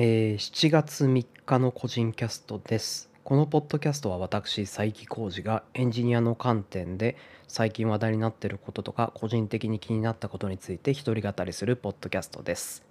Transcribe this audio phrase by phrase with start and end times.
[0.00, 3.10] えー7月3日の個人キャストです。
[3.24, 7.16] このポッドキャストは私、佐伯浩二がエンジニアの観点で
[7.48, 12.84] 最近話題になっていることとか個人的に気になったことについて一人語りするポッドキャストです。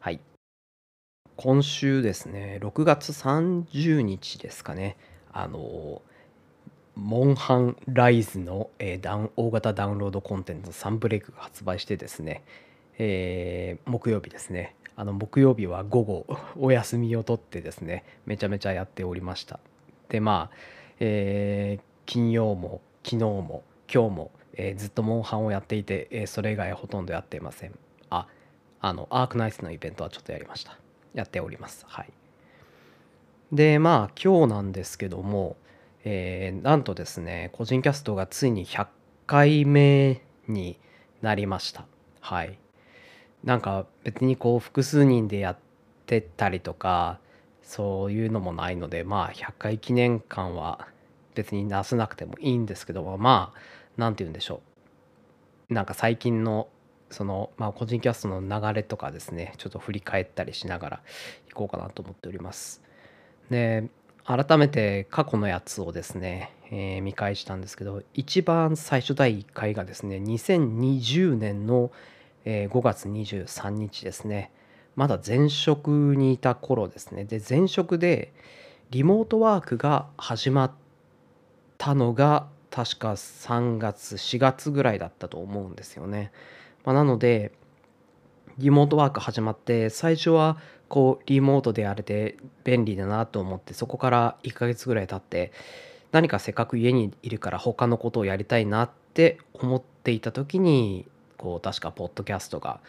[0.00, 0.20] はい。
[1.36, 4.96] 今週ですね、6月30日ですかね、
[5.34, 6.00] あの
[6.94, 12.42] モンハンライズの、えー大型ダウンロードコンテンツサンブレイクが発売してですね、
[12.96, 16.26] えー木曜日ですねあの木曜日は午後
[16.56, 19.58] お休みを取ってですねめちゃめちゃやっておりました。
[20.08, 20.56] でまあ、
[21.00, 27.72] えー金曜も昨日も今日も、えーずっとモンハンをやっていて、えーそれ以外ほとんどやっていません。
[28.10, 28.28] あ
[28.80, 30.78] あのアークナイツのイベントはちょっとやりました。
[31.14, 31.84] やっております。
[31.88, 32.12] はい。
[33.52, 35.56] でまあ今日なんですけども、
[36.04, 38.86] えーなんとですね個人キャストがついに100
[39.26, 40.78] 回目に
[41.22, 41.86] なりました。
[42.20, 42.58] はい。
[43.44, 45.56] なんか別にこう複数人でやっ
[46.06, 47.20] てたりとか
[47.62, 50.88] そういうのもないのでまあ100回記念館は
[51.34, 53.58] 別になせなくてもいいんですけどまあ
[53.96, 54.60] なんて言うんでしょ
[55.70, 55.74] う。
[55.74, 56.68] なんか最近の
[57.10, 61.00] そのまあ個人キャストの流れとかですねちょっと振り返ったりしながら
[61.48, 62.82] いこうかなと思っております。
[63.50, 63.88] で
[64.24, 71.92] 改めて過去のやつをですね、えー見返したんですけど一番最初第1回がですね2020年の、
[72.44, 74.50] えー5月23日ですね。
[74.96, 77.24] まだ前職にいた頃ですね。
[77.24, 78.32] で前職で
[78.90, 80.72] リモートワークが始まっ
[81.78, 86.32] たのが確か3月4月ぐらいだったと思うんですよね、
[86.84, 87.52] まあ、なので
[88.58, 95.52] リモートワーク始まって最初はこうリモートでやれて便利だなと思ってそこから1ヶ月ぐらい経って
[96.10, 101.06] 何かせっかく家にいるから他のことをやりたいなって思っていた時に
[101.44, 102.80] こう確かポッドキャストが、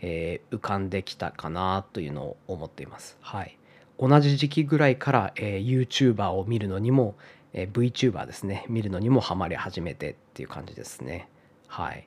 [0.00, 3.18] えー浮かんできたかなというのを思っています。
[3.20, 3.58] はい、
[3.98, 7.16] 同じ時期ぐらいから、えー YouTuber を見るのにも、
[7.52, 11.28] えー VTuber ですね見るのにもハマり始めてっていう感じですね。
[11.66, 12.06] はい、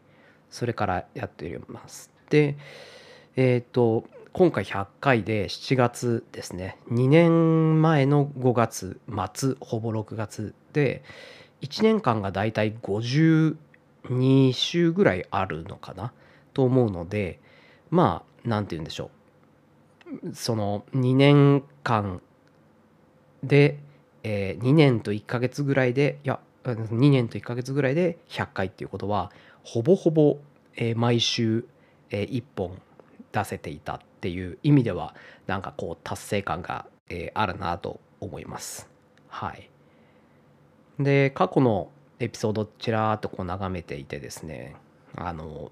[0.50, 2.09] それからやっております。
[2.29, 2.56] で
[3.35, 9.01] えっ、と今回100回で7月ですね2年前の5月
[9.35, 11.03] 末ほぼ6月で
[11.62, 12.73] 1年間がだいたい
[14.09, 16.13] 2週ぐらいあるのかな？
[16.53, 17.40] と思うので
[17.90, 19.12] まあ何て言うんでしょ
[20.23, 22.22] うその2年間
[23.44, 23.78] で、
[24.23, 29.31] え2年と1ヶ月ぐらいでいや2年と1ヶ月ぐらいで100回っていうことは
[29.63, 30.38] ほぼほぼ、
[30.75, 31.66] えー毎週、
[32.09, 32.81] え1本
[33.31, 35.13] 出せていたっていう意味では
[35.46, 38.90] なんかこう達成感が、えーあるなと思います。
[39.28, 39.69] はい。
[41.00, 44.75] で過去のエピソードちらーっとこう眺めていてですね
[45.16, 45.72] あの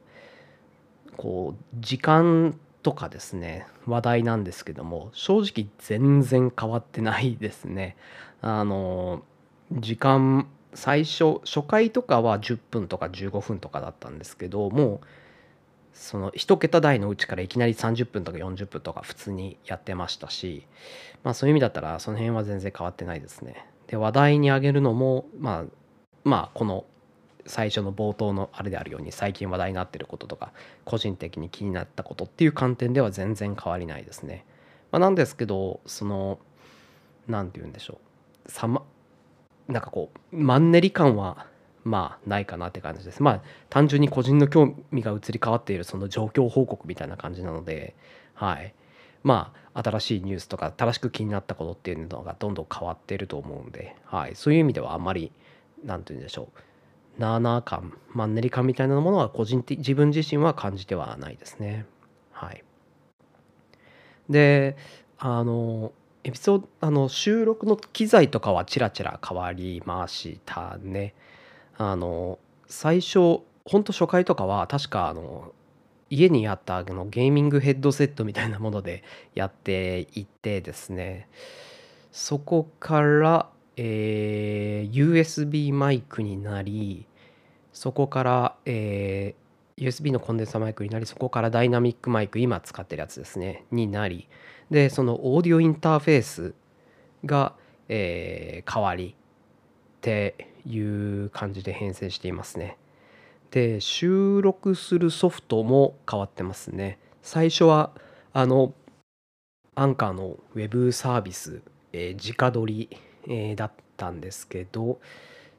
[1.17, 7.95] こう時間とかですね話題なんですけども正直全然変わってないですね。
[8.41, 9.23] あの
[9.71, 15.07] 時間最初初回とかは10分とか15分とかだったんですけどもう
[15.93, 20.67] その1桁台のうちからいきなり30分とか40分とか普通にやってましたし
[21.23, 23.65] まあそういう意味だったらその辺は全然変わってないですね。
[23.87, 25.65] で話題に上げるのもまあ
[26.25, 26.83] まあこの
[27.45, 30.51] 最初の冒頭のあれであるように最近話題になってることとか
[30.83, 34.45] 個人的に気になったことっていう観点では全然変わりないですね。
[34.91, 36.39] まあ、なんですけどその
[37.27, 37.99] 何て言うんでしょ
[38.47, 38.81] うさま
[39.67, 41.47] なんかこうマンネリ感は
[41.83, 43.21] まあないかなって感じです。
[43.21, 47.95] まあ単純に個人の興味が移り変わっているその状況報告みたいな感じなので
[48.33, 48.73] はい
[49.23, 55.31] まあ新しいニュースとか正しく気になったことっていうのがどんどん変わっていると思うんで、はい、そういう意味ではあんまり
[55.85, 56.49] 何て言うんでしょ
[57.17, 61.85] うなあなあ感マンネリ感みたいなものは個人的自分自身は感じてはないですね。
[62.31, 62.63] はい、
[64.29, 64.75] で
[65.17, 65.93] あの
[66.25, 71.13] エピソードあの収録の機材とかはちらちら変わりましたね。
[71.77, 75.53] あの最初ほんと初回とかは確かあの
[76.09, 79.03] 家にあったあのゲーミングヘッドセットみたいなもので
[79.33, 81.27] やっていてですね
[82.11, 87.05] そこから、えー USB マイクになり
[87.73, 89.45] そこから、えー
[89.77, 94.29] USB のコンデンサーマイクになりそこからダイナミックマイク今使ってるやつですねになり
[94.71, 96.53] でそのオーディオインターフェース
[97.25, 97.55] が、
[97.89, 102.77] えー変わりっていう感じで編成していますね。
[103.51, 106.99] で収録するソフトも変わってますね。
[107.21, 107.91] 最初は
[108.33, 108.73] あの
[109.75, 111.61] アンカーのウェブサービス、
[111.91, 112.89] えー直撮り、
[113.27, 114.99] えーだったんですけど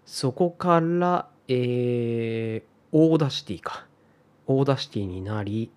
[0.04, 3.86] そこから、えー Audacity か
[4.46, 5.70] Audacity になり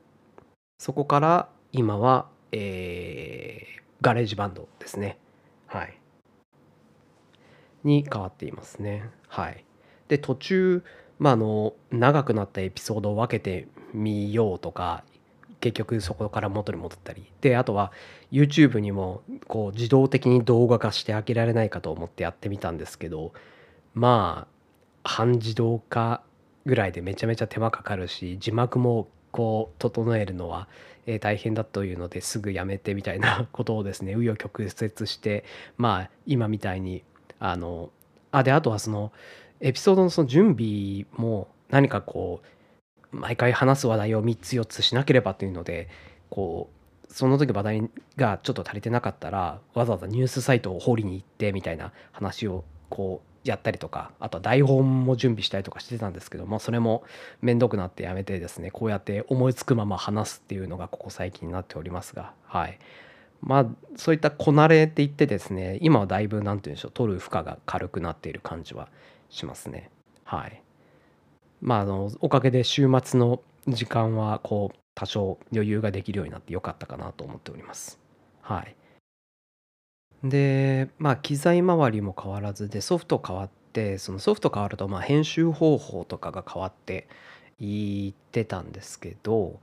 [0.77, 5.18] そこから今は、えー GarageBand ですね。
[5.68, 6.00] はい。
[7.83, 9.09] に変わっていますね。
[9.27, 9.65] はい。
[10.07, 10.83] で、途中、
[11.18, 15.03] まあ、あの、長くなったエピソードを分けてみようとか、
[15.59, 17.25] 結局そこから元に戻ったり。
[17.41, 17.91] で、あとは
[18.31, 23.33] YouTube にもこう自動的に動画化してあげられないかと思ってやってみたんですけど、
[23.94, 24.47] ま
[25.03, 26.21] あ、半自動化
[26.65, 30.67] ぐらいでめちゃめちゃ手間かかるし、字幕もこう整えるのは、
[31.06, 35.44] え大変だというのですぐやめてみたいなことをですね、紆余曲折して、
[35.77, 37.03] まあ、今みたいに、
[37.39, 37.89] あの、
[38.31, 39.12] あ、で、あとはその、
[39.59, 42.47] エピソードのその準備も何かこう
[43.11, 45.89] 毎回話す話題を3つ4つしなければというので
[46.29, 46.69] こ
[47.09, 57.03] うその時話題がちょっと足りてなかったらわざわざニュースサイトを掘りに行ってみたいな話をこうやったりとかあとは台本も準備したりとかしてたんですけどもそれも
[57.41, 62.77] 面倒くなってやめてですねこうやって思いつくまま話すっていうのがここ最近になっておりますがはい
[63.41, 63.65] まあ
[63.95, 68.89] そういったこなれって言ってですね今はだいぶ何て言うんでしょう取る負荷が軽くなっている感じは
[69.29, 69.89] しますね。
[70.23, 70.62] はい。
[71.61, 78.00] まあ、あの、おかげで週末の時間は、こう、多少余裕ができるようになってよかったかなと思っております。
[78.41, 78.75] はい。
[80.23, 87.07] で、まあ、機材周りも変わらずで、ソフト変わって、そのソフト変わると、まあ、編集方法とかが変わって
[87.59, 89.59] いってたんですけど、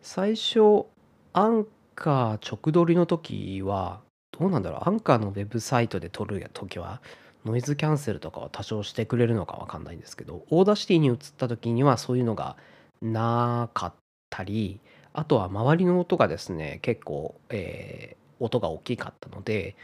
[0.00, 0.86] 最初、
[1.32, 4.00] アンカー直撮りの時は、
[4.38, 7.02] どうなんだろう、アンカーのウェブサイトで撮る時は、
[7.46, 12.56] ノイズキャンセルとかは多少してくれるのかわかんないんですけど、 Audacity に移った時にはそういうのが
[13.00, 13.94] なかっ
[14.28, 14.80] たり、
[15.12, 19.76] あとは周りの音がですね、結構、えー、音が大きかったので、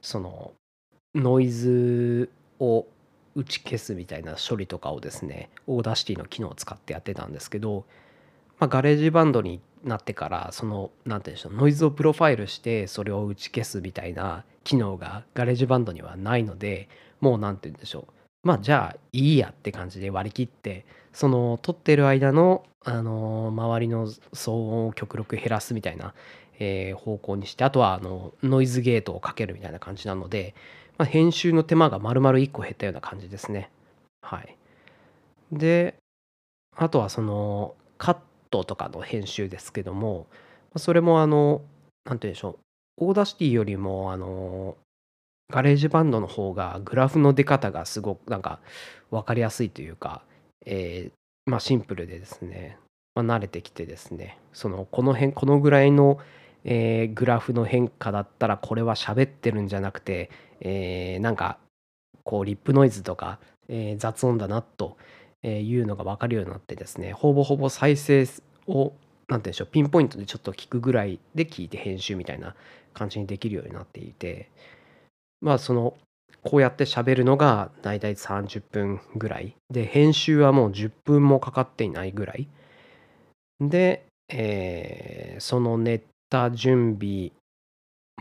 [0.00, 0.52] その
[1.14, 2.86] ノイズを
[3.36, 7.84] 打ち消すみたいな処理とかをですね、 Audacity の機能を使ってやってたんですけど、
[8.58, 16.88] まあ、 GarageBand になってからその何て言うんでしょうノイズをプロファイルしてそれを打ち消すみたいな機能が GarageBand にはないので
[17.20, 18.12] もう何て言うんでしょう。
[18.42, 26.14] まあじゃあいいやって感じで割り切ってその撮ってる間の、あの周りの騒音を極力減らすみたいな、
[26.58, 30.54] えー、方向にしてあとはあのノイズゲートをかけるみたいな感じなので、
[30.96, 33.70] まあ、編集の手間が丸々1個減ったような感じですね。
[34.22, 34.56] はい。
[35.52, 35.94] で
[36.76, 38.16] あとはそのカッ
[38.50, 40.26] トとかの編集ですけども
[40.76, 41.60] それもあの
[42.04, 42.50] 何て言うんでしょ
[42.98, 43.04] う。
[43.08, 44.76] Audacity よりもあの
[45.50, 48.60] GarageBand の方がグラフの出方がすごくなんか
[49.10, 50.22] 分かりやすいというか、
[50.64, 52.78] えー、まあシンプルでですね、
[53.14, 56.18] まあ、慣れてきてですねそのこの辺このぐらいの、
[56.64, 60.30] えー、グラフの変化だったらこれは喋ってるんじゃなくて、
[60.60, 61.58] えー、なんか
[62.24, 63.38] こうリップノイズとか、
[63.68, 64.96] え、雑音だなと
[65.42, 68.26] いうのが分かるようになってですねほぼほぼ再生
[68.66, 68.94] を何て
[69.28, 72.54] 言うんでしょうピンポイントでちょっと聞くぐらいで聞いて編集みたいな
[72.92, 74.50] 感じにできるようになっていて
[75.40, 75.94] まあその
[76.42, 79.54] こうやって喋るのがだいたい30分ぐらい。
[79.70, 82.48] で編集はもう10分もかかっていないぐらい。
[83.60, 87.32] で、えー、そのネタ準備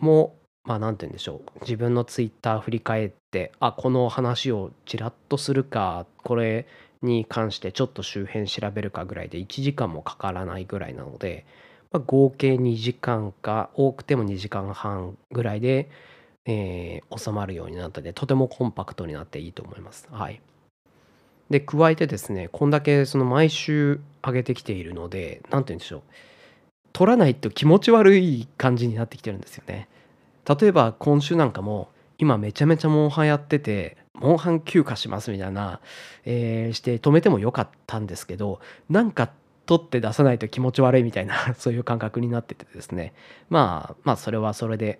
[0.01, 0.35] も
[0.65, 1.59] まあ何て言うんでしょう。
[1.61, 6.67] 自分のツイッター振り返ってあこの話をちらっとするかこれ
[7.01, 11.45] に関してちょっと周辺調べるかぐらいで1時間もかからないぐらいなので、
[11.91, 15.89] まあ、合計2時間か多くても2時間半ぐらいで
[16.51, 20.07] えー、収まるようになったのでとてもコンパクトになっていいと思います。
[20.11, 20.41] はい。
[21.51, 26.01] で加えてですねこんだけその毎週上げてきているので何て言うんでしょう
[26.93, 29.87] 取らないと気持ち悪い感じになってきてるんですよね。
[30.59, 35.79] 例えば今週なんかも今めちゃめちゃモンハンやっててモンハン休暇しますみたいな、
[36.25, 39.29] えー、して止めてもよかったんですけどなんか
[39.67, 43.13] 取って出さないと気持ち悪いみたいな そういう感覚になっててですね
[43.49, 44.99] まあまあそれはそれで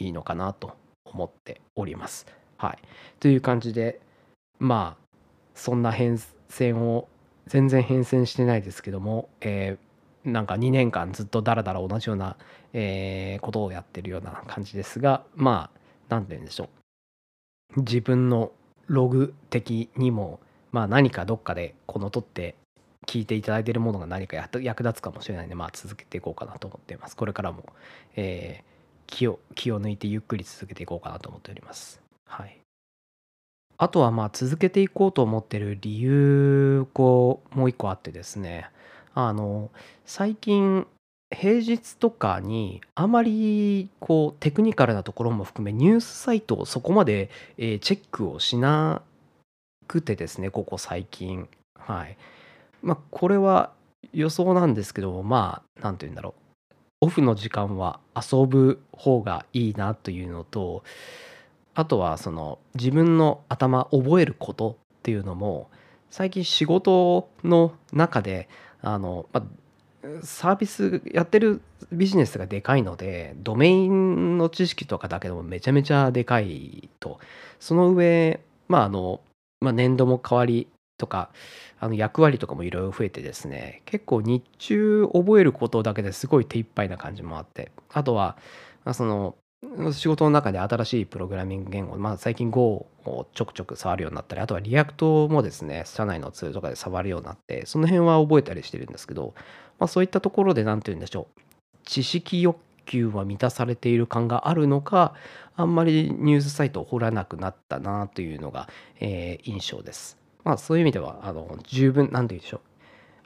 [0.00, 2.26] いいのかなと思っております。
[2.56, 2.78] はい、
[3.20, 4.00] という感じで
[4.58, 5.18] まあ
[5.54, 7.08] そんな変遷を
[7.46, 12.36] 全然変遷してないですけども、えー、なんか2年間ずっとダラダラ同じような、
[12.72, 16.68] えー、ことをやってるような感じですがまあ何て言うんでしょ
[17.76, 18.52] う自分の
[18.86, 20.40] ログ的にも
[20.72, 22.56] まあ何かどっかでこの取って
[23.06, 27.16] 聞いていただいているものが何か役立つかもしれないので、まあ、続けていこうかなと思っています。
[27.16, 27.64] これからも、
[28.16, 28.73] えー、
[29.06, 32.00] 気を気を抜いてゆっくり続けていこうかなと思っております。
[32.26, 32.58] はい。
[33.76, 38.70] あとはまあ続けていこうと思ってる理由こうもう一個あってですね
[39.14, 39.70] あの
[40.06, 40.86] 最近
[41.34, 49.02] 平日とかにあまりこうテクニカルなところも含めニュースサイトをそこまで、チェックをしな
[49.88, 52.16] くてですねここ最近はい
[52.82, 53.72] まあこれは
[54.12, 56.43] 予想なんですけどまあ何て言うんだろう
[57.04, 60.84] オフの時間は遊ぶ方がいいなというのと
[61.74, 65.68] あとはその自分の頭覚えることっていうのも
[66.08, 68.48] 最近仕事の中で
[68.80, 69.42] あの、ま
[70.22, 71.60] サービスやってる
[71.92, 77.20] ビジネスがでかいのでドメインの知識とかだけでもめちゃめちゃでかいと。
[77.60, 79.20] その上まああの、
[79.60, 81.30] まあ、年度も変わりとか
[81.80, 88.36] あの役割とかもいろいろ増えてですね結構日中覚えることだけですごい手一杯な感じもあってあとは、
[88.84, 89.34] まあ、その
[89.92, 99.34] 仕事の中で新しいプログラミング言語、まあ、最近 Go をちょくちょく触るようになったりあとは React もですね社内のツールとかで触るようになってその辺は覚えたりしてるんですけど、
[99.78, 101.40] まあ、そういったところで何て言うんでしょう
[101.84, 105.14] 知識欲求は満たされている感があるのか
[105.56, 108.68] あんまりニュースサイトを掘らなくなったなというのが、
[109.00, 110.23] えー、印象です。
[110.44, 112.60] まあそういう意味ではあの十分何て言うんでしょう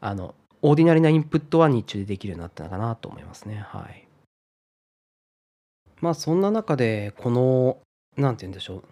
[0.01, 3.65] あのオーディナリーなインプットは日中でできるようになったのかなと思いますね。
[3.69, 4.09] はい。
[6.01, 7.79] まあそんな中でこの
[8.17, 8.83] 何て言うんでしょう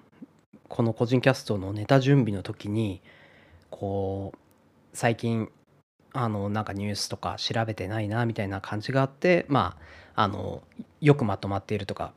[0.68, 3.00] この個人キャストのネタ準備の時に
[3.71, 4.38] こう
[4.92, 5.50] 最近
[6.12, 9.76] あのなんかニュースとか調べてないなみたいな感じがあってま
[10.14, 10.62] ああの
[11.00, 12.12] よくまとまっているとか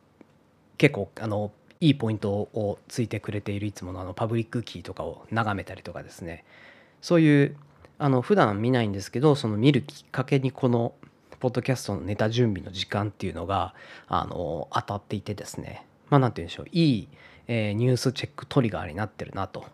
[0.78, 6.44] 結構あのいいポイントをついてくれているいつものあのパブリックキーとかを眺めたりとかですね。
[7.02, 7.56] そういう
[7.98, 10.94] あの普段見ないんですけどその見るきっかけにこの
[11.40, 13.74] ポッドキャストのネタ準備の時間っていうのが
[14.08, 15.86] あの当たっていてですね。
[16.10, 16.66] まあ何て言うんでしょう。
[16.72, 17.08] いい、
[17.48, 19.66] えー、ニュースチェックトリガーになってるなと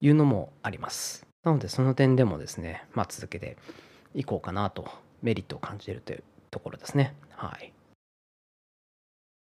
[0.00, 1.26] いうのもあります。
[1.42, 3.56] なのでその点でもですねまあ続けて
[4.14, 4.88] いこうかなと
[5.22, 6.22] メリットを感じているという
[6.52, 7.16] ところですね。
[7.30, 7.72] はい。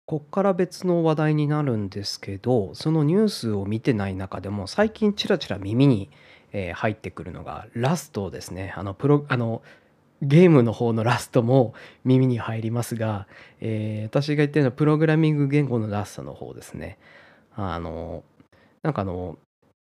[0.06, 6.10] こっから別の話題になるんですけどそのニュースを見てない中でも最近ちらちら耳に、
[6.74, 9.60] 入ってくるのが Rust ですねあのプロあの
[10.22, 13.26] ゲームの方の Rust も耳に入りますが、
[13.60, 16.98] えー、私が言ってるのはプログラミング言語の Rust の方ですね。
[17.54, 18.24] あの、
[18.82, 19.36] なんかあの、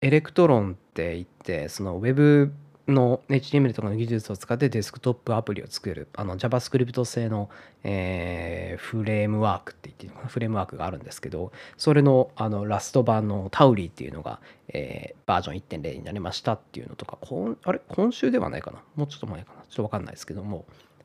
[0.02, 2.52] Electron って言って、その Web
[2.90, 6.08] の HTML とかの技術を使ってデスクトップアプリを作る。
[6.14, 7.50] あの JavaScript 製の、
[7.84, 17.80] えー、フレームワークって言っていいのかなフレームワークがあるんですけどそれのあの Rust 版の Tauri っていうのが、えー、バージョン1.0になりましたっていうのとかこんあれ？
[17.88, 18.82] 今週ではないかな？
[18.96, 19.62] もうちょっと前かな？
[19.62, 20.64] ちょっと分かんないですけども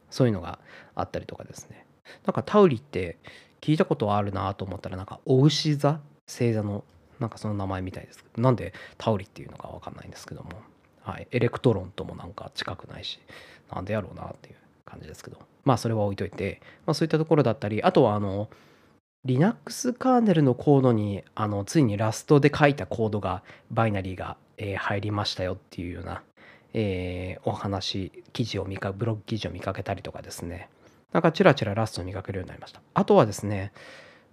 [0.10, 0.60] そういうのが
[0.96, 1.86] あったりとかですね。
[2.26, 3.18] なんか Tauri って
[3.62, 6.84] 聞いたことあるなと思ったらなんかお牛座星座の
[7.20, 8.26] なんかその名前みたいです。
[8.38, 10.50] なんで Tauri っていうのか分かんないんですけども。
[11.06, 13.20] はい、 Electron ともなんか近くないし
[13.72, 15.38] なんでやろうなっていう感じですけど。
[15.64, 18.50] まあそれは置いといて、まあ、そういったところだったりあとはあの
[19.26, 26.22] Linux カーネルのコードにあのついに Rust で書いたコードがバイナリーが、えー、入りましたよっていうような、
[26.74, 30.70] えー、お話記事を見かブログ記事を見かけたりとかですね。
[31.12, 32.82] なんかチラチラ Rust を見かけるようになりました。
[32.94, 33.72] あとはですね、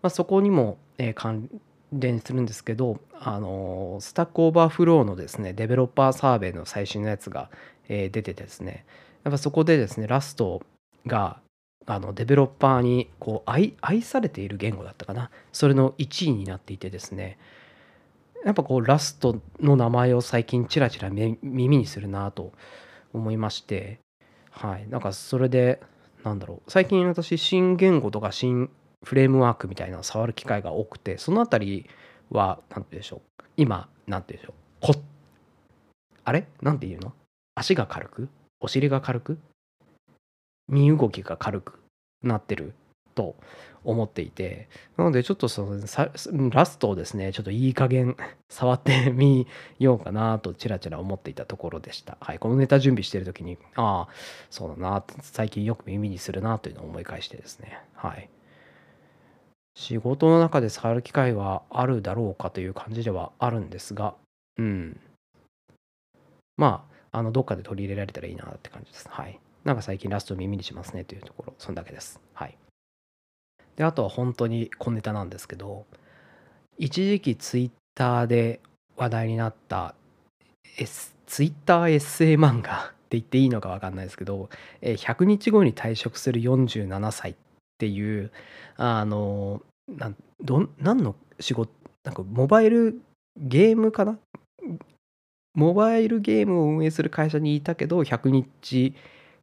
[0.02, 1.48] まあ、そこにも、えー、関
[1.92, 7.50] 連するんですけどあの Stack Overflow のですね Developer Survey の最新のやつが、
[7.88, 8.84] えー、出ててですね
[9.24, 10.62] やっぱそこでですね Rust
[11.06, 11.38] が
[11.86, 17.38] あのデベロッパーにこう愛愛されている言語だったかなそれの1位になっていてですね
[18.44, 22.52] やっぱこうラストの名前を最近ちらちら耳にするなと
[23.12, 23.98] 思いまして
[24.50, 25.80] はいなんかそれで
[26.24, 28.70] なんだろう最近私新言語とか新
[29.04, 31.88] フレームワークみたいなのを触る機会が多くてそのあたり
[32.30, 33.42] は何て言うでしょう。
[33.56, 34.54] 今何て言うでしょ
[34.90, 34.94] う。
[34.94, 35.00] こ
[36.24, 36.46] あれ？
[36.62, 37.12] 何て言うの？
[37.54, 38.28] 足が軽く？
[38.60, 39.38] お尻が軽く？
[40.68, 41.80] 身動きが軽く
[42.22, 42.74] なってる？
[43.14, 43.36] と
[43.84, 44.68] 思っていて。
[44.96, 48.16] なのでちょっとそのラストをですねちょっといい加減
[48.48, 49.46] 触ってみ
[49.78, 52.16] ようかなとちらちら思っていたところでした。
[52.20, 54.12] はいこのネタ準備してる時にああ
[54.48, 57.78] そうだな最近よく耳にするなというのを思い返してですね。
[57.94, 58.30] はい。
[59.74, 64.14] 仕事の中で触る機会はあるだろうかという感じではあるんですが、
[64.58, 65.00] うん。
[66.56, 69.08] まあ、あの、どっかで取り入れられたらいいなって感じです。
[69.08, 69.38] はい。
[69.64, 72.20] なんか最近ラスト耳にしますねというところ、そんだけです。
[72.34, 72.56] はい。
[73.76, 75.86] で、あとは本当に小ネタなんですけど、
[76.78, 78.60] 一時期ツイッターで
[78.96, 79.94] 話題になった、
[80.78, 84.50] S、ツイッターエッセイ漫画って言っていいのか分かんないですけど、
[84.82, 87.34] 100日後に退職する47歳っ
[87.82, 88.30] っていう
[88.76, 91.72] あのなど何の仕事
[92.04, 93.02] なんかモバイル
[93.36, 94.18] ゲームかな？
[95.54, 98.94] モバイルゲームを運営する会社にいたけど100日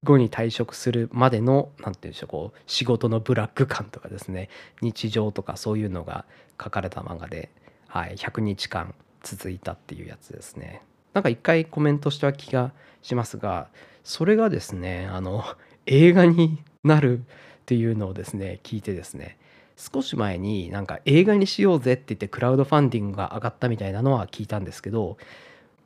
[0.05, 4.47] 後に退職するまでの何て言うんでしょうこう仕事のブラック感とかですね。
[4.81, 6.23] 日常とかそういうのが
[6.63, 7.49] 書かれた漫画で、
[7.87, 10.81] はい、100日間続いたっていうやつですね。
[11.13, 13.67] なんか一回コメントした気がしますが
[14.05, 15.43] それがですねあの
[15.87, 17.25] 映画になる
[17.69, 19.37] っていうのをですね聞いてですね
[19.77, 25.17] 少し前になんか映画にしようぜって言ってクラウドファンディングが上がったみたいなのは聞いたんですけど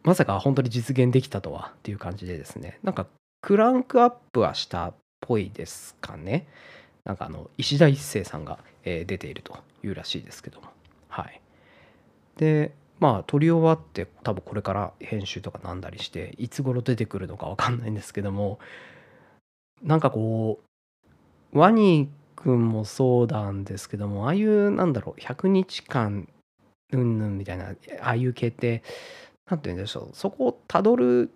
[0.04, 3.06] まさか本当に実現できたとはっていう感じでですねなんか
[3.42, 6.48] クランクアップはしたっぽいですかね。
[7.04, 10.68] なんかあの石田一生さんが、出ているというらしいですけども。
[11.10, 11.42] はい。
[12.38, 12.72] で
[13.02, 18.60] まあ撮り終わって多分これから編集とかなんだりしていつ頃出てくるのかわかんないんですけども
[19.82, 20.64] なんかこう
[21.54, 26.28] ワニくんもそうなんですけどもああいうなんだろう100日間
[26.92, 27.70] うんぬんみたいな
[28.02, 28.84] ああいう系って
[29.50, 31.32] なんて言うんでしょうそこをたどる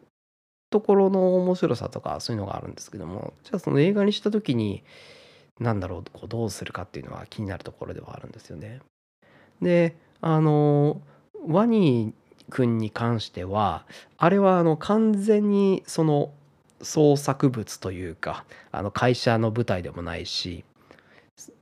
[0.69, 4.83] ところの面白さとかそういうのがあるんですけどもじゃあその映画にした時に
[5.59, 8.79] なんだろうこうどうするかっていうのは気になるところではあるんですよね。
[9.61, 11.01] であの
[11.47, 12.13] ワニ
[12.49, 13.85] くんに関しては
[14.17, 16.31] あれはあの完全にその
[16.81, 20.63] 創作物というかあの会社の舞台でもないし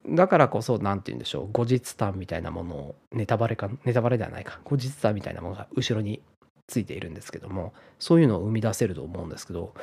[0.07, 6.21] だからこそ何て言うんでしょう後日談みたいなものをネタバレかネタバレではないか後日談みたいなものが後ろに
[6.67, 9.73] ついているんですけどもそういうのを生み出せると思うんですけど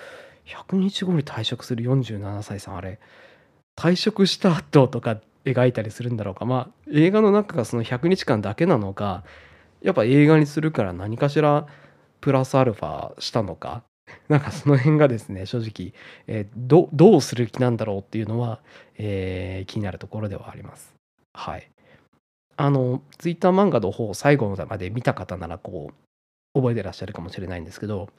[0.46, 2.98] 100日後に退職する47歳さんあれ
[3.76, 6.44] 退職した後とか描いたりするんだろうか。
[6.44, 9.24] まあ映画の中がその100日間だけなのか
[9.82, 11.66] やっぱ映画にするから何かしら
[12.20, 13.82] プラスアルファしたのか
[14.28, 15.92] なんかその辺がですね正直、
[16.26, 18.60] えーどどうする気なんだろうっていうのは、
[18.98, 20.94] えー気になるところではあります。
[21.34, 21.68] はい。
[22.56, 25.90] あのツイッター漫画の方を最後まで見た方ならこ
[26.54, 28.10] う覚えてらっしゃるかもしれないんですけど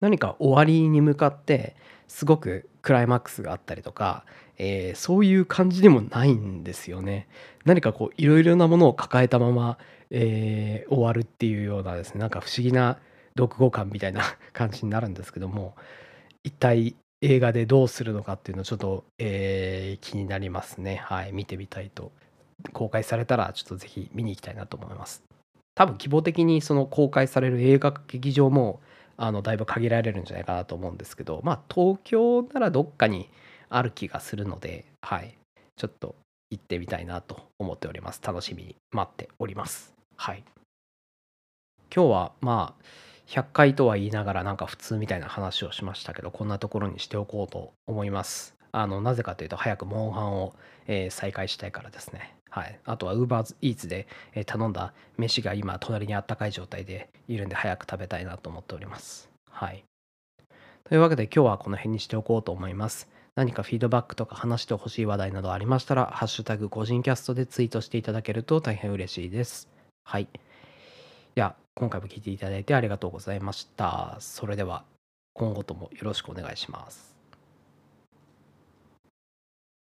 [0.00, 1.76] 何か終わりに向かって
[2.08, 4.24] すごくクライマックスがあったりとか、
[4.58, 7.28] えーそういう感じでもないんですよね。
[7.64, 9.78] 何かこういろいろなものを抱えたまま、
[10.10, 12.98] えー終わるっていうようなですねなんか不思議な
[13.36, 15.74] 読後感みたいな 感じになるんですけども
[16.42, 20.96] 一体映画でどうするのかっていうのちょっと、えー気になりますね。
[20.96, 22.12] はい見てみたいと
[22.72, 25.22] 公開されたらちょっとぜひ見に行きたいなと思います。
[25.74, 28.80] 多分希望的にその公開される映画劇場も
[29.16, 33.28] あのだいぶ限られるんじゃないかなと思うんですけどまあ東京ならどっかに
[33.68, 35.34] ある気がするのではい
[35.76, 36.14] ちょっと
[36.50, 40.44] 行ってみたいなと思っております楽しみに待っておりますはい
[41.94, 42.84] 今日はまあ
[43.26, 48.54] 100回とは言いながらなんか普通みたいな話をしましたけどこんなところにしておこうと思います。
[48.72, 50.54] あのなぜかというと早くモンハンを、
[50.86, 52.36] えー再開したいからですね。
[52.50, 52.78] はい。
[52.84, 54.06] あとは UberEats で、
[54.46, 59.28] 頼んだ飯が今隣にあったかい状態でいるんで早く食べたいなと思っております。
[59.50, 59.84] はい。
[60.84, 63.08] というわけで今日はこの辺にしておこうと思います。
[63.34, 69.68] 何かフィードバックとか話してほしい話題などありましたら、ハッシュタグ個人キャストでツイートしていただけると大変嬉しいです。
[70.04, 70.28] はい。
[71.34, 74.16] では、今回も聞いていただいてありがとうございました。
[74.18, 74.84] それでは、
[75.34, 77.15] 今後ともよろしくお願いします。